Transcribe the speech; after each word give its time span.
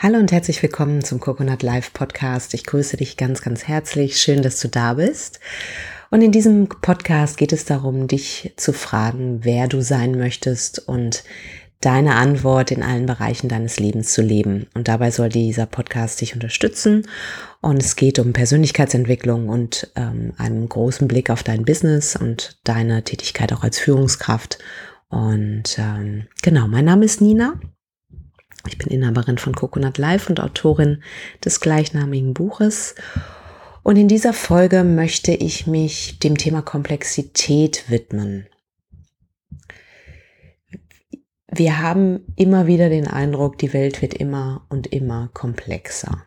Hallo 0.00 0.16
und 0.20 0.30
herzlich 0.30 0.62
willkommen 0.62 1.02
zum 1.02 1.18
Coconut 1.18 1.64
Live 1.64 1.92
Podcast. 1.92 2.54
Ich 2.54 2.64
grüße 2.64 2.96
dich 2.96 3.16
ganz, 3.16 3.42
ganz 3.42 3.66
herzlich. 3.66 4.18
Schön, 4.18 4.42
dass 4.42 4.60
du 4.60 4.68
da 4.68 4.94
bist. 4.94 5.40
Und 6.10 6.22
in 6.22 6.30
diesem 6.30 6.68
Podcast 6.68 7.36
geht 7.36 7.52
es 7.52 7.64
darum, 7.64 8.06
dich 8.06 8.52
zu 8.54 8.72
fragen, 8.72 9.40
wer 9.42 9.66
du 9.66 9.82
sein 9.82 10.16
möchtest 10.16 10.78
und 10.88 11.24
deine 11.80 12.14
Antwort 12.14 12.70
in 12.70 12.84
allen 12.84 13.06
Bereichen 13.06 13.48
deines 13.48 13.80
Lebens 13.80 14.12
zu 14.12 14.22
leben. 14.22 14.68
Und 14.72 14.86
dabei 14.86 15.10
soll 15.10 15.30
dieser 15.30 15.66
Podcast 15.66 16.20
dich 16.20 16.32
unterstützen. 16.32 17.08
Und 17.60 17.82
es 17.82 17.96
geht 17.96 18.20
um 18.20 18.32
Persönlichkeitsentwicklung 18.32 19.48
und 19.48 19.90
ähm, 19.96 20.32
einen 20.38 20.68
großen 20.68 21.08
Blick 21.08 21.28
auf 21.28 21.42
dein 21.42 21.64
Business 21.64 22.14
und 22.14 22.60
deine 22.62 23.02
Tätigkeit 23.02 23.52
auch 23.52 23.64
als 23.64 23.80
Führungskraft. 23.80 24.60
Und 25.08 25.76
ähm, 25.76 26.28
genau, 26.40 26.68
mein 26.68 26.84
Name 26.84 27.04
ist 27.04 27.20
Nina 27.20 27.58
ich 28.68 28.78
bin 28.78 28.88
Inhaberin 28.88 29.38
von 29.38 29.54
Coconut 29.54 29.98
Life 29.98 30.28
und 30.28 30.40
Autorin 30.40 31.02
des 31.44 31.60
gleichnamigen 31.60 32.34
Buches. 32.34 32.94
Und 33.82 33.96
in 33.96 34.08
dieser 34.08 34.32
Folge 34.32 34.84
möchte 34.84 35.32
ich 35.32 35.66
mich 35.66 36.18
dem 36.18 36.36
Thema 36.36 36.62
Komplexität 36.62 37.90
widmen. 37.90 38.46
Wir 41.50 41.78
haben 41.78 42.20
immer 42.36 42.66
wieder 42.66 42.90
den 42.90 43.06
Eindruck, 43.06 43.56
die 43.58 43.72
Welt 43.72 44.02
wird 44.02 44.12
immer 44.12 44.66
und 44.68 44.88
immer 44.88 45.30
komplexer. 45.32 46.26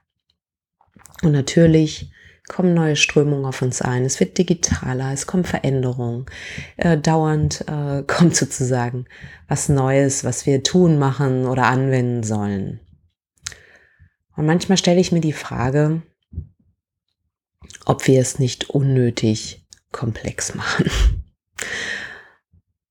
Und 1.22 1.32
natürlich 1.32 2.12
kommen 2.52 2.74
neue 2.74 2.98
Strömungen 2.98 3.46
auf 3.46 3.62
uns 3.62 3.82
ein, 3.82 4.04
es 4.04 4.20
wird 4.20 4.38
digitaler, 4.38 5.14
es 5.14 5.26
kommen 5.26 5.46
Veränderungen, 5.46 6.26
äh, 6.76 6.98
dauernd 6.98 7.64
äh, 7.68 8.04
kommt 8.08 8.36
sozusagen 8.36 9.06
was 9.48 9.70
Neues, 9.70 10.26
was 10.26 10.46
wir 10.46 10.62
tun, 10.62 11.00
machen 11.00 11.48
oder 11.48 11.68
anwenden 11.68 12.24
sollen. 12.24 12.82
Und 14.36 14.46
manchmal 14.46 14.78
stelle 14.78 15.00
ich 15.00 15.14
mir 15.14 15.22
die 15.22 15.32
Frage, 15.32 16.02
ob 17.86 18.06
wir 18.08 18.20
es 18.20 18.38
nicht 18.38 18.70
unnötig 18.70 19.66
komplex 19.94 20.54
machen. 20.56 20.92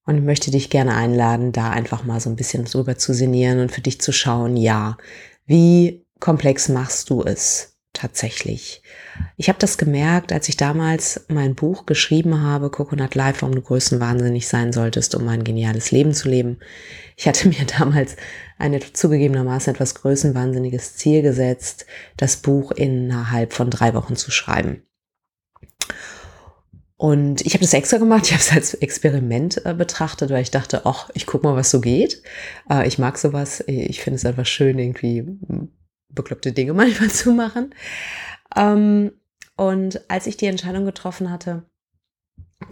Und 0.07 0.17
ich 0.17 0.25
möchte 0.25 0.51
dich 0.51 0.71
gerne 0.71 0.95
einladen, 0.95 1.53
da 1.53 1.71
einfach 1.71 2.03
mal 2.05 2.19
so 2.19 2.31
ein 2.31 2.37
bisschen 2.37 2.65
drüber 2.65 2.97
zu 2.97 3.13
sinnieren 3.13 3.61
und 3.61 3.71
für 3.71 3.83
dich 3.83 4.01
zu 4.01 4.11
schauen, 4.11 4.57
ja, 4.57 4.97
wie 5.45 6.07
komplex 6.19 6.71
machst 6.71 7.11
du 7.11 7.23
es? 7.23 7.70
Tatsächlich. 7.93 8.83
Ich 9.37 9.49
habe 9.49 9.59
das 9.59 9.79
gemerkt, 9.79 10.33
als 10.33 10.49
ich 10.49 10.57
damals 10.57 11.25
mein 11.29 11.55
Buch 11.55 11.87
geschrieben 11.87 12.41
habe, 12.41 12.71
Coconut 12.71 13.15
Life, 13.15 13.43
warum 13.43 13.55
du 13.55 13.63
größenwahnsinnig 13.63 14.47
sein 14.49 14.73
solltest, 14.73 15.15
um 15.15 15.27
ein 15.29 15.45
geniales 15.45 15.91
Leben 15.91 16.13
zu 16.13 16.29
leben. 16.29 16.59
Ich 17.17 17.27
hatte 17.27 17.49
mir 17.51 17.65
damals 17.79 18.17
ein 18.59 18.79
zugegebenermaßen 18.93 19.75
etwas 19.75 19.95
größenwahnsinniges 19.97 20.97
Ziel 20.97 21.23
gesetzt, 21.23 21.87
das 22.17 22.37
Buch 22.37 22.73
innerhalb 22.73 23.53
von 23.53 23.71
drei 23.71 23.95
Wochen 23.95 24.17
zu 24.17 24.31
schreiben. 24.31 24.83
Und 26.97 27.41
ich 27.47 27.55
habe 27.55 27.65
das 27.65 27.73
extra 27.73 27.97
gemacht, 27.97 28.27
ich 28.27 28.33
habe 28.33 28.43
es 28.43 28.53
als 28.53 28.75
Experiment 28.75 29.65
äh, 29.65 29.73
betrachtet, 29.73 30.29
weil 30.29 30.43
ich 30.43 30.51
dachte, 30.51 30.83
ach, 30.85 31.09
ich 31.15 31.25
guck 31.25 31.43
mal, 31.43 31.57
was 31.57 31.71
so 31.71 31.81
geht. 31.81 32.23
Äh, 32.69 32.87
ich 32.87 32.99
mag 32.99 33.17
sowas, 33.17 33.65
ich 33.67 34.03
finde 34.03 34.17
es 34.17 34.27
einfach 34.27 34.45
schön, 34.45 34.79
irgendwie 34.79 35.25
bekloppte 36.13 36.53
Dinge 36.53 36.73
manchmal 36.75 37.11
zu 37.11 37.33
machen. 37.33 37.75
Ähm, 38.57 39.13
und 39.57 40.11
als 40.11 40.27
ich 40.27 40.37
die 40.37 40.47
Entscheidung 40.47 40.85
getroffen 40.85 41.31
hatte, 41.31 41.65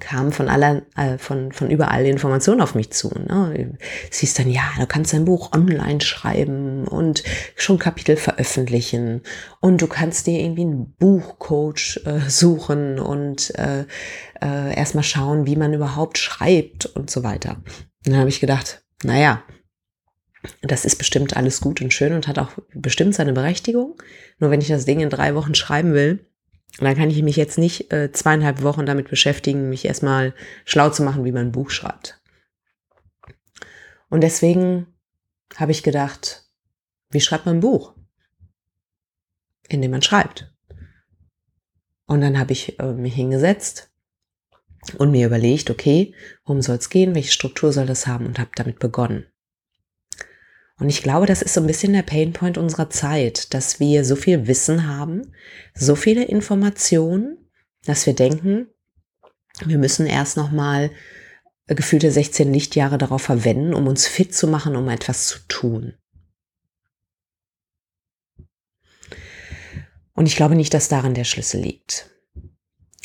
kamen 0.00 0.33
von 0.33 0.48
aller, 0.48 0.83
äh, 0.97 1.19
von, 1.19 1.50
von 1.53 1.70
überall 1.70 2.06
Informationen 2.06 2.61
auf 2.61 2.75
mich 2.75 2.91
zu. 2.92 3.09
Ne? 3.09 3.77
Es 4.11 4.19
hieß 4.19 4.34
dann, 4.34 4.50
ja, 4.50 4.62
du 4.78 4.86
kannst 4.86 5.12
dein 5.12 5.25
Buch 5.25 5.53
online 5.53 6.00
schreiben 6.00 6.86
und 6.86 7.25
schon 7.56 7.78
Kapitel 7.78 8.16
veröffentlichen 8.16 9.22
und 9.61 9.81
du 9.81 9.86
kannst 9.86 10.27
dir 10.27 10.41
irgendwie 10.41 10.62
einen 10.62 10.94
Buchcoach 10.94 12.00
äh, 12.05 12.20
suchen 12.28 12.98
und 12.98 13.55
äh, 13.59 13.86
äh, 14.41 14.77
erstmal 14.77 15.05
schauen, 15.05 15.47
wie 15.47 15.56
man 15.56 15.72
überhaupt 15.72 16.19
schreibt 16.19 16.87
und 16.87 17.10
so 17.10 17.25
weiter. 17.25 17.56
Und 18.06 18.12
dann 18.12 18.19
habe 18.19 18.28
ich 18.28 18.41
gedacht, 18.41 18.82
naja, 19.03 19.43
das 20.62 20.84
ist 20.84 20.97
bestimmt 20.97 21.37
alles 21.37 21.60
gut 21.60 21.81
und 21.81 21.93
schön 21.93 22.12
und 22.12 22.28
hat 22.28 22.38
auch 22.38 22.53
bestimmt 22.72 23.15
seine 23.15 23.32
Berechtigung. 23.32 24.00
Nur 24.38 24.50
wenn 24.50 24.60
ich 24.60 24.69
das 24.69 24.84
Ding 24.84 25.00
in 25.00 25.10
drei 25.10 25.34
Wochen 25.34 25.54
schreiben 25.54 25.94
will, 25.94 26.25
dann 26.78 26.97
kann 26.97 27.10
ich 27.10 27.22
mich 27.22 27.37
jetzt 27.37 27.59
nicht 27.59 27.93
äh, 27.93 28.12
zweieinhalb 28.12 28.62
Wochen 28.62 28.87
damit 28.87 29.09
beschäftigen, 29.09 29.69
mich 29.69 29.84
erstmal 29.84 30.34
schlau 30.65 30.91
zu 30.91 31.03
machen, 31.03 31.25
wie 31.25 31.32
man 31.32 31.47
ein 31.47 31.53
Buch 31.53 31.71
schreibt. 31.71 32.21
Und 34.10 34.22
deswegen 34.22 34.87
habe 35.56 35.72
ich 35.72 35.82
gedacht, 35.82 36.44
wie 37.10 37.21
schreibt 37.21 37.47
man 37.47 37.56
ein 37.56 37.60
Buch? 37.60 37.94
Indem 39.69 39.91
man 39.91 40.03
schreibt. 40.03 40.53
Und 42.06 42.21
dann 42.21 42.38
habe 42.38 42.53
ich 42.53 42.78
äh, 42.78 42.93
mich 42.93 43.15
hingesetzt 43.15 43.91
und 44.97 45.10
mir 45.10 45.27
überlegt, 45.27 45.71
okay, 45.71 46.15
worum 46.44 46.62
soll 46.62 46.77
es 46.77 46.91
gehen, 46.91 47.15
welche 47.15 47.32
Struktur 47.32 47.72
soll 47.72 47.87
das 47.87 48.06
haben 48.06 48.27
und 48.27 48.38
habe 48.38 48.50
damit 48.54 48.78
begonnen. 48.78 49.27
Und 50.78 50.89
ich 50.89 51.03
glaube, 51.03 51.27
das 51.27 51.43
ist 51.43 51.55
so 51.55 51.61
ein 51.61 51.66
bisschen 51.66 51.93
der 51.93 52.03
Painpoint 52.03 52.56
unserer 52.56 52.89
Zeit, 52.89 53.53
dass 53.53 53.81
wir 53.81 54.05
so 54.05 54.15
viel 54.15 54.47
Wissen 54.47 54.87
haben, 54.87 55.33
so 55.75 55.97
viele 55.97 56.25
Informationen, 56.25 57.37
dass 57.84 58.06
wir 58.06 58.15
denken, 58.15 58.69
wir 59.65 59.78
müssen 59.78 60.06
erst 60.06 60.37
noch 60.37 60.53
mal 60.53 60.91
gefühlte 61.66 62.11
16 62.11 62.53
Lichtjahre 62.53 62.97
darauf 62.97 63.22
verwenden, 63.22 63.75
um 63.75 63.89
uns 63.89 64.06
fit 64.06 64.34
zu 64.34 64.47
machen, 64.47 64.77
um 64.77 64.89
etwas 64.89 65.27
zu 65.27 65.39
tun. 65.49 65.94
Und 70.15 70.27
ich 70.27 70.37
glaube 70.37 70.55
nicht, 70.55 70.75
dass 70.75 70.89
darin 70.89 71.15
der 71.15 71.25
Schlüssel 71.25 71.60
liegt. 71.60 72.10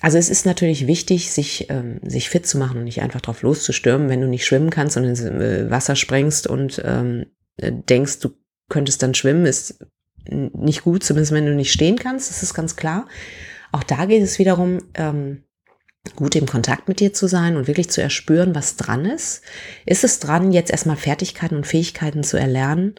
Also 0.02 0.18
es 0.18 0.30
ist 0.30 0.46
natürlich 0.46 0.88
wichtig, 0.88 1.32
sich, 1.32 1.70
ähm, 1.70 2.00
sich 2.04 2.30
fit 2.30 2.46
zu 2.46 2.58
machen 2.58 2.78
und 2.80 2.84
nicht 2.84 3.02
einfach 3.02 3.22
drauf 3.22 3.42
loszustürmen, 3.42 4.10
wenn 4.10 4.22
du 4.22 4.28
nicht 4.28 4.46
schwimmen 4.46 4.70
kannst 4.70 4.98
und 4.98 5.06
ins 5.06 5.22
äh, 5.22 5.70
Wasser 5.70 5.96
sprengst 5.96 6.48
und 6.48 6.82
ähm, 6.84 7.22
äh, 7.22 7.43
denkst, 7.58 8.20
du 8.20 8.30
könntest 8.70 9.04
dann 9.04 9.14
schwimmen, 9.14 9.46
ist 9.46 9.86
nicht 10.26 10.84
gut, 10.84 11.04
zumindest 11.04 11.34
wenn 11.34 11.46
du 11.46 11.54
nicht 11.54 11.72
stehen 11.72 11.98
kannst, 11.98 12.30
das 12.30 12.44
ist 12.44 12.54
ganz 12.54 12.76
klar. 12.76 13.08
Auch 13.72 13.84
da 13.84 14.06
geht 14.06 14.24
es 14.24 14.40
wiederum, 14.40 14.80
ähm, 14.94 15.44
gut 16.16 16.36
im 16.36 16.46
Kontakt 16.46 16.88
mit 16.88 17.00
dir 17.00 17.14
zu 17.14 17.28
sein 17.28 17.56
und 17.56 17.68
wirklich 17.68 17.90
zu 17.90 18.02
erspüren, 18.02 18.56
was 18.56 18.76
dran 18.76 19.06
ist. 19.06 19.42
Ist 19.86 20.04
es 20.04 20.20
dran, 20.20 20.52
jetzt 20.52 20.72
erstmal 20.72 20.98
Fertigkeiten 20.98 21.56
und 21.56 21.68
Fähigkeiten 21.68 22.24
zu 22.24 22.38
erlernen? 22.38 22.96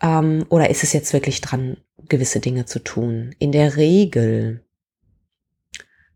Ähm, 0.00 0.46
oder 0.48 0.70
ist 0.70 0.82
es 0.82 0.92
jetzt 0.92 1.12
wirklich 1.12 1.40
dran, 1.40 1.76
gewisse 2.08 2.40
Dinge 2.40 2.64
zu 2.64 2.78
tun? 2.78 3.34
In 3.38 3.52
der 3.52 3.76
Regel 3.76 4.64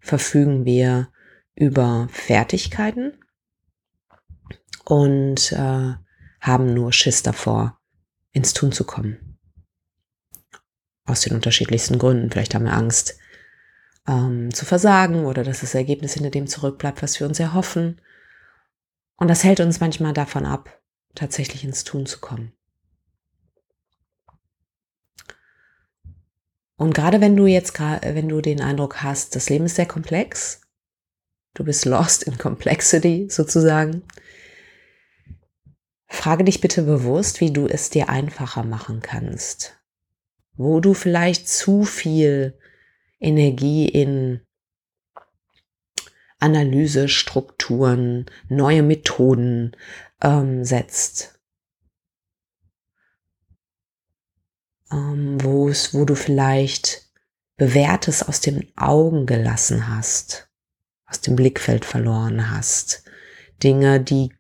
verfügen 0.01 0.65
wir 0.65 1.09
über 1.55 2.09
Fertigkeiten 2.13 3.15
und 4.85 5.53
äh, 5.53 5.95
haben 6.47 6.73
nur 6.73 6.93
Schiss 6.93 7.23
davor, 7.23 7.79
ins 8.33 8.53
Tun 8.55 8.73
zu 8.73 8.85
kommen. 8.85 9.39
Aus 11.05 11.23
den 11.23 11.35
unterschiedlichsten 11.35 11.99
Gründen. 11.99 12.31
Vielleicht 12.31 12.55
haben 12.55 12.65
wir 12.65 12.73
Angst 12.73 13.19
ähm, 14.07 14.53
zu 14.53 14.65
versagen 14.65 15.25
oder 15.25 15.45
dass 15.45 15.61
das 15.61 15.75
Ergebnis 15.75 16.15
hinter 16.15 16.31
dem 16.31 16.47
zurückbleibt, 16.47 17.03
was 17.03 17.19
wir 17.19 17.27
uns 17.27 17.41
erhoffen. 17.41 18.01
Und 19.17 19.29
das 19.29 19.45
hält 19.45 19.61
uns 19.61 19.81
manchmal 19.81 20.13
davon 20.13 20.47
ab, 20.47 20.81
tatsächlich 21.15 21.65
ins 21.65 21.85
Tun 21.85 22.07
zu 22.07 22.21
kommen. 22.21 22.53
Und 26.77 26.95
gerade 26.95 27.21
wenn 27.23 27.37
du 27.37 27.47
jetzt, 27.47 27.79
wenn 27.81 28.29
du 28.29 28.41
den 28.43 28.61
Eindruck 28.61 29.03
hast, 29.03 29.35
das 29.35 29.49
Leben 29.49 29.65
ist 29.65 29.77
sehr 29.77 29.87
komplex, 29.87 30.61
du 31.55 31.65
bist 31.65 31.87
lost 31.87 32.23
in 32.25 32.37
Complexity 32.37 33.29
sozusagen, 33.31 34.03
Frage 36.09 36.45
dich 36.45 36.61
bitte 36.61 36.83
bewusst, 36.83 37.41
wie 37.41 37.53
du 37.53 37.67
es 37.67 37.91
dir 37.91 38.09
einfacher 38.09 38.63
machen 38.63 39.01
kannst. 39.01 39.79
Wo 40.55 40.81
du 40.81 40.95
vielleicht 40.95 41.49
zu 41.49 41.85
viel 41.85 42.59
Energie 43.19 43.89
in 43.89 44.41
Analyse, 46.39 47.09
Strukturen, 47.09 48.27
neue 48.49 48.83
Methoden 48.83 49.77
ähm, 50.23 50.65
setzt. 50.65 51.41
Ähm, 54.93 55.43
wo 55.43 55.69
es, 55.69 55.95
wo 55.95 56.05
du 56.05 56.15
vielleicht 56.15 57.07
Bewährtes 57.57 58.23
aus 58.23 58.41
den 58.41 58.71
Augen 58.77 59.25
gelassen 59.27 59.89
hast, 59.89 60.51
aus 61.07 61.21
dem 61.23 61.37
Blickfeld 61.37 61.85
verloren 61.85 62.51
hast. 62.51 63.03
Dinge, 63.63 64.01
die 64.01 64.36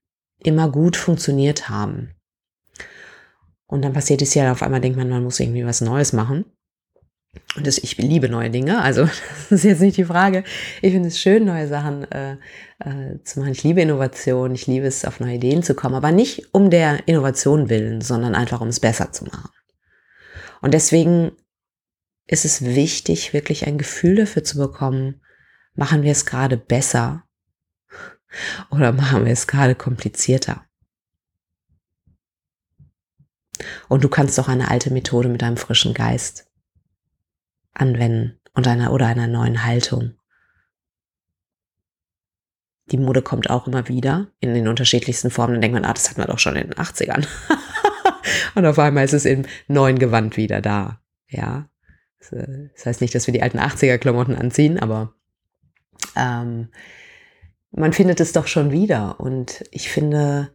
immer 0.47 0.71
gut 0.71 0.97
funktioniert 0.97 1.69
haben. 1.69 2.15
Und 3.67 3.83
dann 3.83 3.93
passiert 3.93 4.23
es 4.23 4.35
ja, 4.35 4.53
auf 4.53 4.63
einmal 4.63 4.81
denkt 4.81 4.97
man, 4.97 5.09
man 5.09 5.25
muss 5.25 5.41
irgendwie 5.41 5.67
was 5.67 5.81
Neues 5.81 6.13
machen. 6.13 6.45
Und 7.57 7.67
das, 7.67 7.79
ich 7.79 7.99
liebe 7.99 8.29
neue 8.29 8.51
Dinge, 8.51 8.81
also 8.81 9.05
das 9.51 9.51
ist 9.51 9.65
jetzt 9.65 9.81
nicht 9.81 9.97
die 9.97 10.05
Frage. 10.05 10.45
Ich 10.83 10.93
finde 10.93 11.09
es 11.09 11.21
schön, 11.21 11.45
neue 11.45 11.69
Sachen 11.69 12.11
äh, 12.11 12.37
äh, 12.79 13.23
zu 13.25 13.41
machen. 13.41 13.53
Ich 13.53 13.63
liebe 13.63 13.83
Innovation, 13.83 14.55
ich 14.55 14.67
liebe 14.67 14.87
es, 14.87 15.05
auf 15.05 15.21
neue 15.21 15.35
Ideen 15.35 15.63
zu 15.63 15.75
kommen, 15.75 15.95
aber 15.95 16.13
nicht 16.13 16.55
um 16.55 16.71
der 16.71 17.07
Innovation 17.07 17.69
willen, 17.69 18.01
sondern 18.01 18.35
einfach 18.35 18.61
um 18.61 18.69
es 18.69 18.81
besser 18.81 19.13
zu 19.13 19.25
machen. 19.25 19.51
Und 20.63 20.73
deswegen 20.73 21.33
ist 22.27 22.45
es 22.45 22.65
wichtig, 22.65 23.33
wirklich 23.33 23.67
ein 23.67 23.79
Gefühl 23.79 24.17
dafür 24.17 24.43
zu 24.43 24.59
bekommen, 24.59 25.21
machen 25.75 26.03
wir 26.03 26.13
es 26.13 26.27
gerade 26.27 26.57
besser 26.57 27.26
oder 28.71 28.93
machen 28.93 29.25
wir 29.25 29.33
es 29.33 29.47
gerade 29.47 29.75
komplizierter. 29.75 30.65
Und 33.89 34.05
du 34.05 34.09
kannst 34.09 34.39
auch 34.39 34.49
eine 34.49 34.71
alte 34.71 34.93
Methode 34.93 35.29
mit 35.29 35.43
einem 35.43 35.57
frischen 35.57 35.95
Geist 35.95 36.47
anwenden 37.73 38.39
und 38.55 38.67
einer 38.67 38.93
oder 38.93 39.07
einer 39.07 39.27
neuen 39.27 39.65
Haltung. 39.65 40.15
Die 42.91 42.99
Mode 42.99 43.23
kommt 43.23 43.51
auch 43.51 43.67
immer 43.67 43.89
wieder 43.89 44.29
in 44.39 44.55
den 44.55 44.69
unterschiedlichsten 44.69 45.31
Formen. 45.31 45.55
Dann 45.55 45.63
denkt 45.63 45.75
man, 45.75 45.85
ah, 45.85 45.93
das 45.93 46.09
hatten 46.09 46.21
wir 46.21 46.27
doch 46.27 46.39
schon 46.39 46.57
in 46.57 46.69
den 46.69 46.75
80ern. 46.75 47.27
und 48.55 48.67
auf 48.67 48.79
einmal 48.79 49.05
ist 49.05 49.13
es 49.13 49.25
im 49.25 49.45
neuen 49.67 49.99
Gewand 49.99 50.37
wieder 50.37 50.61
da. 50.61 51.01
Ja. 51.29 51.69
Das 52.31 52.87
heißt 52.87 53.01
nicht, 53.01 53.15
dass 53.15 53.27
wir 53.27 53.33
die 53.33 53.43
alten 53.43 53.59
80er-Klamotten 53.59 54.37
anziehen, 54.37 54.79
aber 54.79 55.15
ähm, 56.17 56.69
man 57.71 57.93
findet 57.93 58.21
es 58.21 58.33
doch 58.33 58.47
schon 58.47 58.71
wieder. 58.71 59.21
Und 59.21 59.65
ich 59.71 59.89
finde, 59.89 60.51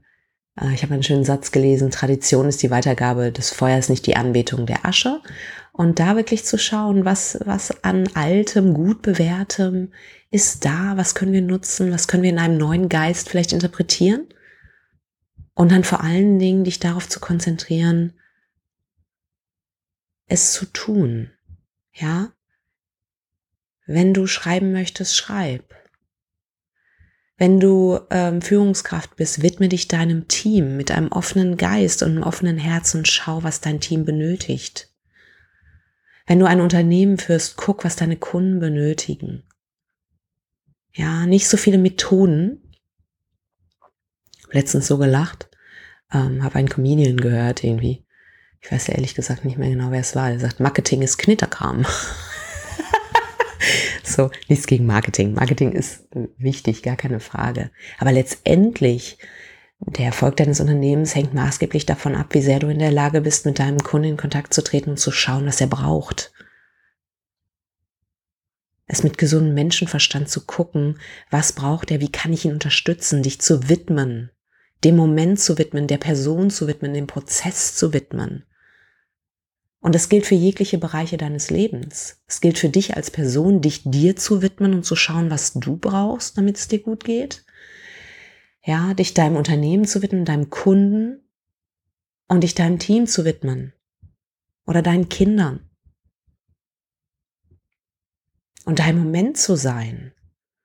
äh, 0.60 0.74
ich 0.74 0.84
habe 0.84 0.94
einen 0.94 1.04
schönen 1.04 1.24
Satz 1.24 1.52
gelesen, 1.52 1.92
Tradition 1.92 2.48
ist 2.48 2.62
die 2.64 2.72
Weitergabe 2.72 3.32
des 3.32 3.52
Feuers, 3.52 3.90
nicht 3.90 4.08
die 4.08 4.16
Anbetung 4.16 4.66
der 4.66 4.86
Asche. 4.86 5.22
Und 5.74 6.00
da 6.00 6.16
wirklich 6.16 6.46
zu 6.46 6.58
schauen, 6.58 7.06
was, 7.06 7.40
was 7.46 7.84
an 7.84 8.10
altem, 8.14 8.74
gut 8.74 9.02
bewährtem 9.02 9.94
ist 10.30 10.66
da, 10.66 10.98
was 10.98 11.16
können 11.16 11.34
wir 11.34 11.42
nutzen, 11.42 11.92
was 11.92 12.08
können 12.08 12.24
wir 12.24 12.30
in 12.30 12.40
einem 12.40 12.58
neuen 12.58 12.90
Geist 12.90 13.30
vielleicht 13.30 13.54
interpretieren. 13.54 14.28
Und 15.54 15.72
dann 15.72 15.84
vor 15.84 16.02
allen 16.02 16.40
Dingen 16.40 16.64
dich 16.64 16.80
darauf 16.80 17.08
zu 17.08 17.20
konzentrieren, 17.20 18.14
es 20.28 20.54
zu 20.54 20.66
tun. 20.66 21.32
Ja? 21.94 22.32
Wenn 23.86 24.14
du 24.14 24.28
schreiben 24.28 24.72
möchtest, 24.72 25.18
schreib. 25.18 25.81
Wenn 27.42 27.60
du 27.60 28.00
ähm, 28.12 28.40
Führungskraft 28.44 29.16
bist, 29.16 29.42
widme 29.42 29.68
dich 29.68 29.88
deinem 29.88 30.28
Team 30.28 30.78
mit 30.78 30.92
einem 30.92 31.12
offenen 31.12 31.58
Geist 31.58 32.04
und 32.04 32.12
einem 32.12 32.22
offenen 32.22 32.60
Herz 32.60 32.94
und 32.94 33.08
schau, 33.08 33.42
was 33.42 33.62
dein 33.62 33.80
Team 33.80 34.06
benötigt. 34.06 34.90
Wenn 36.28 36.38
du 36.38 36.46
ein 36.46 36.62
Unternehmen 36.62 37.18
führst, 37.18 37.58
guck, 37.58 37.84
was 37.84 37.96
deine 37.96 38.16
Kunden 38.16 38.60
benötigen. 38.60 39.42
Ja, 40.94 41.26
nicht 41.26 41.48
so 41.48 41.58
viele 41.58 41.80
Methoden. 41.80 42.76
Letztens 44.52 44.86
so 44.86 45.00
gelacht, 45.00 45.50
ähm, 46.14 46.44
habe 46.44 46.60
einen 46.60 46.70
Comedian 46.70 47.18
gehört 47.18 47.64
irgendwie. 47.64 48.06
Ich 48.62 48.72
weiß 48.72 48.86
ja 48.86 48.94
ehrlich 48.94 49.16
gesagt 49.16 49.46
nicht 49.46 49.58
mehr 49.58 49.72
genau, 49.72 49.90
wer 49.90 50.02
es 50.02 50.16
war. 50.16 50.30
Er 50.30 50.40
sagt, 50.40 50.60
Marketing 50.60 51.02
ist 51.02 51.18
Knitterkram. 51.18 51.88
so, 54.14 54.30
nichts 54.48 54.68
gegen 54.68 54.86
Marketing. 54.86 55.34
Marketing 55.34 55.72
ist 55.72 56.08
wichtig, 56.38 56.84
gar 56.84 56.96
keine 56.96 57.20
Frage. 57.20 57.72
Aber 58.00 58.12
letztendlich, 58.12 59.18
der 59.80 60.06
Erfolg 60.06 60.38
deines 60.38 60.60
Unternehmens 60.60 61.16
hängt 61.16 61.34
maßgeblich 61.34 61.86
davon 61.86 62.16
ab, 62.16 62.28
wie 62.32 62.42
sehr 62.42 62.60
du 62.60 62.68
in 62.68 62.80
der 62.80 62.92
Lage 62.92 63.22
bist, 63.22 63.46
mit 63.46 63.60
deinem 63.60 63.80
Kunden 63.80 64.10
in 64.10 64.18
Kontakt 64.18 64.54
zu 64.54 64.64
treten 64.64 64.92
und 64.92 64.98
zu 64.98 65.12
schauen, 65.12 65.46
was 65.46 65.62
er 65.62 65.68
braucht. 65.68 66.32
Es 68.86 69.04
mit 69.04 69.18
gesundem 69.18 69.54
Menschenverstand 69.54 70.30
zu 70.30 70.46
gucken, 70.46 71.00
was 71.30 71.54
braucht 71.54 71.92
er, 71.92 72.02
wie 72.02 72.12
kann 72.12 72.34
ich 72.34 72.46
ihn 72.46 72.52
unterstützen, 72.54 73.24
dich 73.24 73.40
zu 73.40 73.70
widmen, 73.70 74.32
dem 74.84 74.98
Moment 74.98 75.40
zu 75.40 75.58
widmen, 75.58 75.88
der 75.88 75.98
Person 75.98 76.50
zu 76.50 76.68
widmen, 76.68 76.94
dem 76.94 77.08
Prozess 77.08 77.76
zu 77.76 77.94
widmen. 77.94 78.46
Und 79.82 79.96
das 79.96 80.10
gilt 80.10 80.28
für 80.28 80.36
jegliche 80.36 80.78
Bereiche 80.78 81.18
deines 81.18 81.50
Lebens. 81.50 82.22
Es 82.28 82.40
gilt 82.40 82.60
für 82.60 82.70
dich 82.70 82.96
als 82.96 83.10
Person, 83.10 83.62
dich 83.62 83.82
dir 83.84 84.16
zu 84.16 84.44
widmen 84.44 84.76
und 84.76 84.86
zu 84.86 84.96
schauen, 84.96 85.32
was 85.32 85.54
du 85.54 85.76
brauchst, 85.76 86.38
damit 86.38 86.58
es 86.58 86.68
dir 86.68 86.80
gut 86.80 87.04
geht. 87.04 87.44
Ja, 88.64 88.94
dich 88.94 89.16
deinem 89.16 89.38
Unternehmen 89.38 89.86
zu 89.86 90.04
widmen, 90.04 90.24
deinem 90.24 90.52
Kunden 90.52 91.24
und 92.28 92.44
dich 92.44 92.54
deinem 92.54 92.78
Team 92.78 93.08
zu 93.08 93.26
widmen 93.26 93.74
oder 94.68 94.84
deinen 94.84 95.10
Kindern. 95.10 95.68
Und 98.66 98.78
da 98.78 98.88
im 98.88 99.00
Moment 99.00 99.36
zu 99.38 99.56
sein 99.56 100.14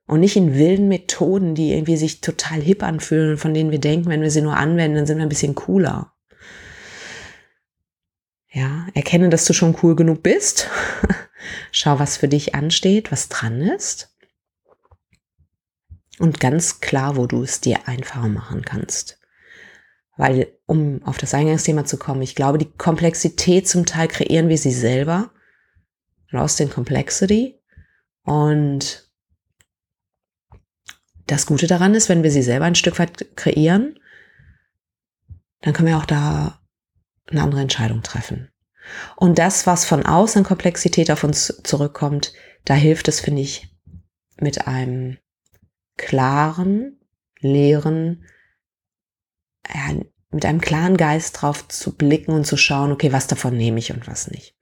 und 0.06 0.20
nicht 0.20 0.36
in 0.36 0.54
wilden 0.54 0.88
Methoden, 0.88 1.54
die 1.54 1.72
irgendwie 1.72 1.96
sich 1.96 2.20
total 2.20 2.60
hip 2.60 2.82
anfühlen, 2.82 3.38
von 3.38 3.54
denen 3.54 3.70
wir 3.70 3.80
denken, 3.80 4.10
wenn 4.10 4.20
wir 4.20 4.30
sie 4.30 4.42
nur 4.42 4.58
anwenden, 4.58 4.96
dann 4.96 5.06
sind 5.06 5.16
wir 5.16 5.24
ein 5.24 5.30
bisschen 5.30 5.54
cooler. 5.54 6.12
Ja, 8.56 8.86
erkenne, 8.94 9.28
dass 9.28 9.44
du 9.44 9.52
schon 9.52 9.76
cool 9.82 9.94
genug 9.94 10.22
bist. 10.22 10.70
Schau, 11.72 11.98
was 11.98 12.16
für 12.16 12.26
dich 12.26 12.54
ansteht, 12.54 13.12
was 13.12 13.28
dran 13.28 13.60
ist. 13.60 14.16
Und 16.18 16.40
ganz 16.40 16.80
klar, 16.80 17.18
wo 17.18 17.26
du 17.26 17.42
es 17.42 17.60
dir 17.60 17.86
einfacher 17.86 18.28
machen 18.28 18.62
kannst. 18.62 19.20
Weil, 20.16 20.48
um 20.64 21.02
auf 21.02 21.18
das 21.18 21.34
Eingangsthema 21.34 21.84
zu 21.84 21.98
kommen, 21.98 22.22
ich 22.22 22.34
glaube, 22.34 22.56
die 22.56 22.72
Komplexität 22.78 23.68
zum 23.68 23.84
Teil 23.84 24.08
kreieren 24.08 24.48
wir 24.48 24.56
sie 24.56 24.72
selber. 24.72 25.32
Lost 26.30 26.58
in 26.58 26.70
Complexity. 26.70 27.60
Und 28.22 29.06
das 31.26 31.44
Gute 31.44 31.66
daran 31.66 31.94
ist, 31.94 32.08
wenn 32.08 32.22
wir 32.22 32.30
sie 32.30 32.42
selber 32.42 32.64
ein 32.64 32.74
Stück 32.74 32.98
weit 32.98 33.36
kreieren, 33.36 34.00
dann 35.60 35.74
können 35.74 35.88
wir 35.88 35.98
auch 35.98 36.06
da 36.06 36.58
eine 37.30 37.42
andere 37.42 37.60
Entscheidung 37.60 38.02
treffen. 38.02 38.50
Und 39.16 39.38
das, 39.38 39.66
was 39.66 39.84
von 39.84 40.04
außen 40.04 40.44
Komplexität 40.44 41.10
auf 41.10 41.24
uns 41.24 41.60
zurückkommt, 41.64 42.32
da 42.64 42.74
hilft 42.74 43.08
es, 43.08 43.20
finde 43.20 43.42
ich, 43.42 43.68
mit 44.38 44.66
einem 44.66 45.18
klaren, 45.96 47.00
leeren, 47.40 48.24
ja, 49.72 49.94
mit 50.30 50.44
einem 50.44 50.60
klaren 50.60 50.96
Geist 50.96 51.40
drauf 51.40 51.66
zu 51.68 51.96
blicken 51.96 52.32
und 52.32 52.46
zu 52.46 52.56
schauen, 52.56 52.92
okay, 52.92 53.12
was 53.12 53.26
davon 53.26 53.56
nehme 53.56 53.78
ich 53.78 53.92
und 53.92 54.06
was 54.06 54.30
nicht. 54.30 54.54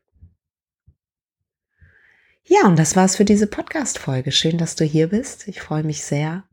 Ja, 2.46 2.66
und 2.66 2.78
das 2.78 2.94
war's 2.94 3.16
für 3.16 3.24
diese 3.24 3.46
Podcast-Folge. 3.46 4.30
Schön, 4.30 4.58
dass 4.58 4.76
du 4.76 4.84
hier 4.84 5.08
bist. 5.08 5.48
Ich 5.48 5.62
freue 5.62 5.82
mich 5.82 6.04
sehr. 6.04 6.44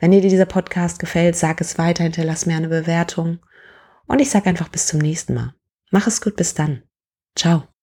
Wenn 0.00 0.10
dir 0.10 0.22
dieser 0.22 0.46
Podcast 0.46 0.98
gefällt, 0.98 1.36
sag 1.36 1.60
es 1.60 1.76
weiter, 1.76 2.02
hinterlass 2.02 2.46
mir 2.46 2.56
eine 2.56 2.68
Bewertung. 2.68 3.40
Und 4.06 4.20
ich 4.20 4.30
sage 4.30 4.48
einfach 4.48 4.68
bis 4.68 4.86
zum 4.86 5.00
nächsten 5.00 5.34
Mal. 5.34 5.54
Mach 5.90 6.06
es 6.06 6.20
gut, 6.20 6.36
bis 6.36 6.54
dann. 6.54 6.82
Ciao. 7.36 7.73